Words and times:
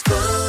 school. 0.00 0.39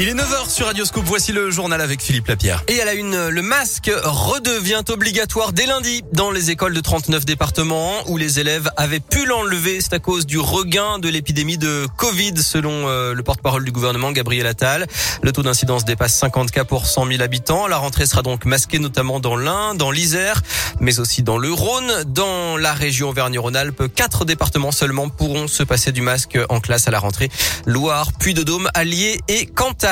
Il 0.00 0.08
est 0.08 0.14
9h 0.14 0.48
sur 0.48 0.66
Radioscope. 0.66 1.02
Voici 1.06 1.32
le 1.32 1.50
journal 1.50 1.80
avec 1.80 2.00
Philippe 2.00 2.28
Lapierre. 2.28 2.62
Et 2.68 2.80
à 2.80 2.84
la 2.84 2.94
une, 2.94 3.30
le 3.30 3.42
masque 3.42 3.90
redevient 4.04 4.84
obligatoire 4.90 5.52
dès 5.52 5.66
lundi 5.66 6.04
dans 6.12 6.30
les 6.30 6.52
écoles 6.52 6.72
de 6.72 6.80
39 6.80 7.24
départements 7.24 7.94
où 8.06 8.16
les 8.16 8.38
élèves 8.38 8.70
avaient 8.76 9.00
pu 9.00 9.26
l'enlever. 9.26 9.80
C'est 9.80 9.94
à 9.94 9.98
cause 9.98 10.24
du 10.24 10.38
regain 10.38 11.00
de 11.00 11.08
l'épidémie 11.08 11.58
de 11.58 11.88
Covid 11.96 12.34
selon 12.36 12.86
euh, 12.86 13.12
le 13.12 13.24
porte-parole 13.24 13.64
du 13.64 13.72
gouvernement 13.72 14.12
Gabriel 14.12 14.46
Attal. 14.46 14.86
Le 15.20 15.32
taux 15.32 15.42
d'incidence 15.42 15.84
dépasse 15.84 16.14
50 16.14 16.52
cas 16.52 16.64
pour 16.64 16.86
100 16.86 17.08
000 17.08 17.20
habitants. 17.20 17.66
La 17.66 17.78
rentrée 17.78 18.06
sera 18.06 18.22
donc 18.22 18.44
masquée 18.44 18.78
notamment 18.78 19.18
dans 19.18 19.34
l'Ain, 19.34 19.74
dans 19.74 19.90
l'Isère, 19.90 20.42
mais 20.78 21.00
aussi 21.00 21.24
dans 21.24 21.38
le 21.38 21.52
Rhône. 21.52 22.04
Dans 22.06 22.56
la 22.56 22.72
région 22.72 23.08
Auvergne-Rhône-Alpes, 23.08 23.92
quatre 23.96 24.24
départements 24.24 24.70
seulement 24.70 25.08
pourront 25.08 25.48
se 25.48 25.64
passer 25.64 25.90
du 25.90 26.02
masque 26.02 26.38
en 26.50 26.60
classe 26.60 26.86
à 26.86 26.92
la 26.92 27.00
rentrée. 27.00 27.30
Loire, 27.66 28.12
Puy-de-Dôme, 28.12 28.70
Allier 28.74 29.18
et 29.26 29.46
Cantal. 29.46 29.87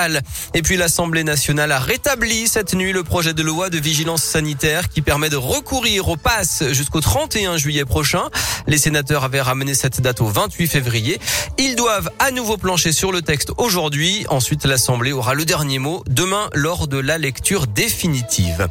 Et 0.55 0.63
puis 0.63 0.77
l'Assemblée 0.77 1.25
nationale 1.25 1.73
a 1.73 1.79
rétabli 1.79 2.49
cette 2.49 2.75
nuit 2.75 2.93
le 2.93 3.03
projet 3.03 3.33
de 3.33 3.43
loi 3.43 3.71
de 3.71 3.79
vigilance 3.79 4.23
sanitaire 4.23 4.89
qui 4.89 5.01
permet 5.01 5.31
de 5.31 5.37
recourir 5.37 6.09
au 6.09 6.17
pass 6.17 6.65
jusqu'au 6.73 7.01
31 7.01 7.57
juillet 7.57 7.85
prochain. 7.85 8.25
Les 8.67 8.79
sénateurs 8.79 9.25
avaient 9.25 9.41
ramené 9.41 9.75
cette 9.75 10.01
date 10.01 10.21
au 10.21 10.27
28 10.27 10.67
février. 10.67 11.19
Ils 11.59 11.77
doivent 11.77 12.11
à 12.19 12.31
nouveau 12.31 12.59
plancher 12.59 12.93
sur 12.93 13.11
le 13.11 13.23
texte 13.23 13.53
aujourd'hui. 13.57 14.27
Ensuite, 14.29 14.67
l'Assemblée 14.67 15.13
aura 15.13 15.35
le 15.35 15.45
dernier 15.45 15.79
mot 15.79 16.05
demain 16.09 16.51
lors 16.53 16.89
de 16.89 16.99
la 16.99 17.17
lecture 17.17 17.67
définitive. 17.67 18.69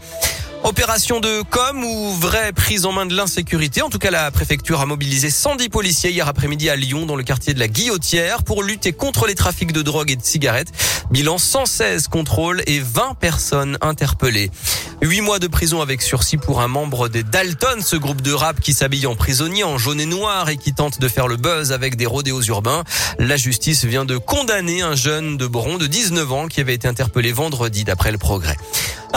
Opération 0.65 1.19
de 1.19 1.43
com 1.43 1.83
ou 1.83 2.11
vraie 2.13 2.51
prise 2.51 2.87
en 2.87 2.91
main 2.91 3.05
de 3.05 3.15
l'insécurité. 3.15 3.83
En 3.83 3.89
tout 3.91 3.99
cas, 3.99 4.09
la 4.09 4.31
préfecture 4.31 4.81
a 4.81 4.87
mobilisé 4.87 5.29
110 5.29 5.69
policiers 5.69 6.09
hier 6.09 6.27
après-midi 6.27 6.71
à 6.71 6.75
Lyon, 6.75 7.05
dans 7.05 7.15
le 7.15 7.21
quartier 7.21 7.53
de 7.53 7.59
la 7.59 7.67
Guillotière, 7.67 8.41
pour 8.41 8.63
lutter 8.63 8.91
contre 8.91 9.27
les 9.27 9.35
trafics 9.35 9.73
de 9.73 9.83
drogue 9.83 10.09
et 10.09 10.15
de 10.15 10.23
cigarettes. 10.23 10.71
Bilan 11.11 11.37
116 11.37 12.07
contrôles 12.07 12.63
et 12.65 12.79
20 12.79 13.13
personnes 13.19 13.77
interpellées. 13.81 14.49
Huit 15.03 15.21
mois 15.21 15.37
de 15.37 15.45
prison 15.45 15.81
avec 15.81 16.01
sursis 16.01 16.37
pour 16.37 16.61
un 16.61 16.67
membre 16.67 17.09
des 17.09 17.21
Dalton, 17.21 17.81
ce 17.81 17.95
groupe 17.95 18.23
de 18.23 18.33
rap 18.33 18.59
qui 18.59 18.73
s'habille 18.73 19.05
en 19.05 19.15
prisonnier 19.15 19.63
en 19.63 19.77
jaune 19.77 20.01
et 20.01 20.07
noir 20.07 20.49
et 20.49 20.57
qui 20.57 20.73
tente 20.73 20.99
de 20.99 21.07
faire 21.07 21.27
le 21.27 21.37
buzz 21.37 21.73
avec 21.73 21.95
des 21.95 22.07
rodéos 22.07 22.41
urbains. 22.41 22.83
La 23.19 23.37
justice 23.37 23.85
vient 23.85 24.05
de 24.05 24.17
condamner 24.17 24.81
un 24.81 24.95
jeune 24.95 25.37
de 25.37 25.45
Bron 25.45 25.77
de 25.77 25.85
19 25.85 26.31
ans 26.31 26.47
qui 26.47 26.59
avait 26.59 26.73
été 26.73 26.87
interpellé 26.87 27.33
vendredi 27.33 27.83
d'après 27.83 28.11
le 28.11 28.17
progrès. 28.17 28.57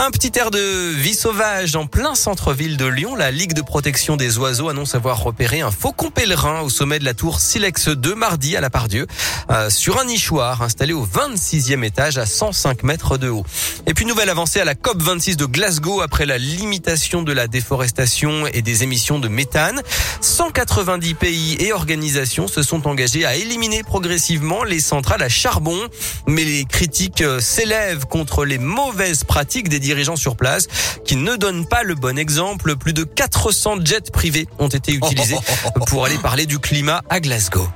Un 0.01 0.11
petit 0.11 0.31
air 0.39 0.49
de 0.49 0.93
vie 0.93 1.13
sauvage 1.13 1.75
en 1.75 1.85
plein 1.85 2.15
centre-ville 2.15 2.77
de 2.77 2.85
Lyon. 2.85 3.15
La 3.15 3.31
Ligue 3.31 3.51
de 3.51 3.61
protection 3.61 4.15
des 4.15 4.37
oiseaux 4.37 4.69
annonce 4.69 4.95
avoir 4.95 5.21
repéré 5.21 5.59
un 5.59 5.71
faucon 5.71 6.09
pèlerin 6.09 6.61
au 6.61 6.69
sommet 6.69 6.99
de 6.99 7.03
la 7.03 7.13
tour 7.13 7.41
Silex 7.41 7.89
2 7.89 8.15
mardi 8.15 8.55
à 8.55 8.61
la 8.61 8.69
Pardieu, 8.69 9.07
euh, 9.51 9.69
sur 9.69 9.99
un 9.99 10.05
nichoir 10.05 10.61
installé 10.61 10.93
au 10.93 11.05
26e 11.05 11.83
étage 11.83 12.17
à 12.17 12.25
105 12.25 12.83
mètres 12.83 13.17
de 13.17 13.27
haut. 13.27 13.43
Et 13.87 13.93
puis 13.93 14.05
nouvelle 14.05 14.29
avancée 14.29 14.61
à 14.61 14.65
la 14.65 14.73
COP 14.73 15.01
26 15.01 15.35
de 15.35 15.45
Glasgow 15.45 15.99
après 15.99 16.25
la 16.25 16.37
limitation 16.37 17.21
de 17.21 17.33
la 17.33 17.47
déforestation 17.47 18.47
et 18.47 18.61
des 18.61 18.83
émissions 18.83 19.19
de 19.19 19.27
méthane. 19.27 19.81
190 20.21 21.13
pays 21.15 21.57
et 21.59 21.73
organisations 21.73 22.47
se 22.47 22.63
sont 22.63 22.87
engagés 22.87 23.25
à 23.25 23.35
éliminer 23.35 23.83
progressivement 23.83 24.63
les 24.63 24.79
centrales 24.79 25.23
à 25.23 25.29
charbon, 25.29 25.77
mais 26.25 26.45
les 26.45 26.63
critiques 26.63 27.21
euh, 27.21 27.41
s'élèvent 27.41 28.05
contre 28.05 28.45
les 28.45 28.59
mauvaises 28.59 29.25
pratiques 29.25 29.67
des 29.67 29.88
dirigeants 29.89 30.15
sur 30.15 30.35
place 30.35 30.67
qui 31.03 31.15
ne 31.15 31.35
donnent 31.35 31.65
pas 31.65 31.81
le 31.81 31.95
bon 31.95 32.15
exemple. 32.19 32.75
Plus 32.75 32.93
de 32.93 33.03
400 33.03 33.77
jets 33.83 34.11
privés 34.13 34.47
ont 34.59 34.67
été 34.67 34.93
utilisés 34.93 35.37
pour 35.87 36.05
aller 36.05 36.19
parler 36.19 36.45
du 36.45 36.59
climat 36.59 37.01
à 37.09 37.19
Glasgow. 37.19 37.67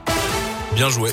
Bien 0.76 0.90
joué. 0.90 1.12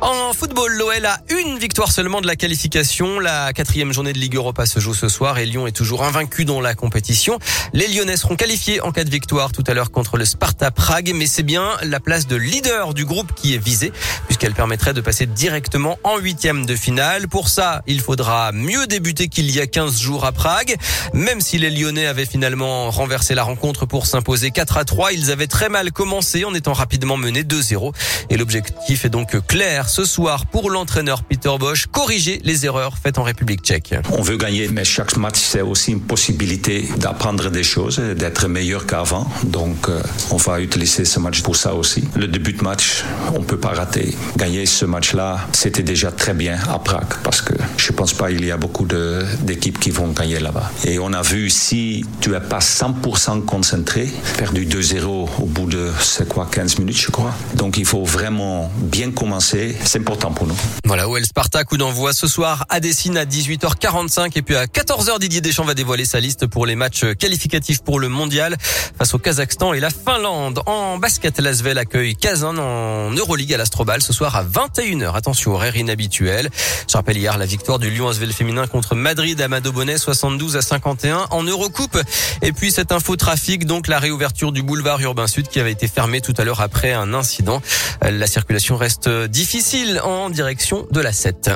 En 0.00 0.32
football, 0.34 0.72
l'OL 0.72 1.06
a 1.06 1.20
une 1.30 1.58
victoire 1.58 1.90
seulement 1.90 2.20
de 2.20 2.26
la 2.26 2.36
qualification. 2.36 3.18
La 3.18 3.52
quatrième 3.52 3.92
journée 3.92 4.12
de 4.12 4.18
Ligue 4.18 4.34
Europa 4.34 4.66
se 4.66 4.78
joue 4.78 4.94
ce 4.94 5.08
soir 5.08 5.38
et 5.38 5.46
Lyon 5.46 5.66
est 5.66 5.72
toujours 5.72 6.04
invaincu 6.04 6.44
dans 6.44 6.60
la 6.60 6.74
compétition. 6.74 7.38
Les 7.72 7.88
Lyonnais 7.88 8.16
seront 8.16 8.36
qualifiés 8.36 8.80
en 8.80 8.92
cas 8.92 9.04
de 9.04 9.10
victoire 9.10 9.52
tout 9.52 9.64
à 9.66 9.74
l'heure 9.74 9.90
contre 9.90 10.16
le 10.16 10.24
Sparta 10.24 10.70
Prague, 10.70 11.12
mais 11.14 11.26
c'est 11.26 11.44
bien 11.44 11.76
la 11.82 11.98
place 11.98 12.26
de 12.26 12.36
leader 12.36 12.94
du 12.94 13.04
groupe 13.04 13.32
qui 13.34 13.54
est 13.54 13.58
visée 13.58 13.92
puisqu'elle 14.36 14.54
permettrait 14.54 14.92
de 14.92 15.00
passer 15.00 15.24
directement 15.24 15.98
en 16.04 16.18
huitième 16.18 16.66
de 16.66 16.76
finale. 16.76 17.26
Pour 17.26 17.48
ça, 17.48 17.82
il 17.86 18.02
faudra 18.02 18.52
mieux 18.52 18.86
débuter 18.86 19.28
qu'il 19.28 19.50
y 19.50 19.60
a 19.60 19.66
15 19.66 19.98
jours 19.98 20.26
à 20.26 20.32
Prague. 20.32 20.76
Même 21.14 21.40
si 21.40 21.56
les 21.56 21.70
Lyonnais 21.70 22.04
avaient 22.04 22.26
finalement 22.26 22.90
renversé 22.90 23.34
la 23.34 23.44
rencontre 23.44 23.86
pour 23.86 24.04
s'imposer 24.04 24.50
4 24.50 24.76
à 24.76 24.84
3, 24.84 25.14
ils 25.14 25.30
avaient 25.30 25.46
très 25.46 25.70
mal 25.70 25.90
commencé 25.90 26.44
en 26.44 26.54
étant 26.54 26.74
rapidement 26.74 27.16
menés 27.16 27.44
2-0 27.44 27.94
et 28.28 28.36
l'objectif 28.36 29.06
est 29.06 29.08
donc 29.08 29.46
clair 29.46 29.88
ce 29.88 30.04
soir 30.04 30.44
pour 30.44 30.68
l'entraîneur 30.68 31.22
Peter 31.22 31.52
Bosch, 31.58 31.86
corriger 31.86 32.38
les 32.44 32.66
erreurs 32.66 32.98
faites 32.98 33.16
en 33.16 33.22
République 33.22 33.62
tchèque. 33.62 33.94
On 34.10 34.20
veut 34.20 34.36
gagner, 34.36 34.68
mais 34.68 34.84
chaque 34.84 35.16
match, 35.16 35.38
c'est 35.38 35.62
aussi 35.62 35.92
une 35.92 36.02
possibilité 36.02 36.86
d'apprendre 36.98 37.50
des 37.50 37.64
choses, 37.64 38.00
d'être 38.00 38.48
meilleur 38.48 38.84
qu'avant. 38.84 39.26
Donc, 39.44 39.88
euh, 39.88 40.02
on 40.30 40.36
va 40.36 40.60
utiliser 40.60 41.06
ce 41.06 41.20
match 41.20 41.40
pour 41.40 41.56
ça 41.56 41.72
aussi. 41.72 42.04
Le 42.14 42.28
début 42.28 42.52
de 42.52 42.62
match, 42.62 43.02
on 43.34 43.42
peut 43.42 43.58
pas 43.58 43.72
rater. 43.72 44.14
Gagner 44.36 44.66
ce 44.66 44.84
match-là, 44.84 45.40
c'était 45.52 45.82
déjà 45.82 46.10
très 46.10 46.34
bien 46.34 46.58
à 46.68 46.78
Prague, 46.78 47.14
parce 47.22 47.42
que 47.42 47.54
je 47.76 47.92
pense 47.92 48.12
pas 48.12 48.30
il 48.30 48.44
y 48.44 48.50
a 48.50 48.56
beaucoup 48.56 48.86
d'équipes 48.86 49.78
qui 49.78 49.90
vont 49.90 50.08
gagner 50.08 50.40
là-bas. 50.40 50.70
Et 50.84 50.98
on 50.98 51.12
a 51.12 51.22
vu 51.22 51.50
si 51.50 52.04
tu 52.20 52.34
es 52.34 52.40
pas 52.40 52.58
100% 52.58 53.44
concentré, 53.44 54.08
perdu 54.38 54.66
2-0 54.66 55.04
au 55.06 55.46
bout 55.46 55.66
de, 55.66 55.90
c'est 56.00 56.28
quoi, 56.28 56.48
15 56.50 56.78
minutes, 56.78 56.98
je 56.98 57.10
crois. 57.10 57.34
Donc, 57.54 57.76
il 57.76 57.86
faut 57.86 58.04
vraiment 58.04 58.70
bien 58.76 59.10
commencer 59.10 59.76
c'est 59.84 59.98
important 59.98 60.32
pour 60.32 60.46
nous. 60.46 60.56
Voilà, 60.84 61.04
le 61.06 61.24
Sparta, 61.24 61.64
coup 61.64 61.76
d'envoi 61.76 62.12
ce 62.12 62.26
soir 62.26 62.66
à 62.68 62.80
Dessine 62.80 63.16
à 63.16 63.24
18h45 63.24 64.32
et 64.36 64.42
puis 64.42 64.56
à 64.56 64.66
14h 64.66 65.18
Didier 65.18 65.40
Deschamps 65.40 65.64
va 65.64 65.74
dévoiler 65.74 66.04
sa 66.04 66.20
liste 66.20 66.46
pour 66.46 66.66
les 66.66 66.74
matchs 66.74 67.04
qualificatifs 67.18 67.82
pour 67.82 68.00
le 68.00 68.08
mondial 68.08 68.56
face 68.98 69.14
au 69.14 69.18
Kazakhstan 69.18 69.72
et 69.72 69.80
la 69.80 69.90
Finlande. 69.90 70.60
En 70.66 70.98
basket, 70.98 71.38
l'Asvel 71.40 71.78
accueille 71.78 72.16
Kazan 72.16 72.58
en 72.58 73.10
Euroleague 73.12 73.54
à 73.54 73.56
l'Astrobal 73.56 74.02
ce 74.02 74.12
soir 74.12 74.15
à 74.24 74.42
21h. 74.44 75.14
Attention, 75.14 75.52
horaire 75.52 75.76
inhabituel. 75.76 76.48
Je 76.88 76.96
rappelle 76.96 77.16
hier 77.16 77.36
la 77.36 77.46
victoire 77.46 77.78
du 77.78 77.90
Lyon 77.90 78.08
Asvel 78.08 78.32
féminin 78.32 78.66
contre 78.66 78.94
Madrid 78.94 79.40
à 79.40 79.48
Bonnet 79.60 79.98
72 79.98 80.56
à 80.56 80.62
51 80.62 81.26
en 81.30 81.42
Eurocoupe. 81.42 81.98
Et 82.42 82.52
puis 82.52 82.70
cette 82.70 82.92
info 82.92 83.16
trafic, 83.16 83.66
donc 83.66 83.88
la 83.88 83.98
réouverture 83.98 84.52
du 84.52 84.62
boulevard 84.62 85.00
urbain 85.00 85.26
sud 85.26 85.48
qui 85.48 85.60
avait 85.60 85.72
été 85.72 85.88
fermé 85.88 86.20
tout 86.20 86.34
à 86.38 86.44
l'heure 86.44 86.60
après 86.60 86.92
un 86.92 87.14
incident. 87.14 87.60
La 88.02 88.26
circulation 88.26 88.76
reste 88.76 89.08
difficile 89.08 90.00
en 90.02 90.30
direction 90.30 90.86
de 90.90 91.00
la 91.00 91.12
7. 91.12 91.50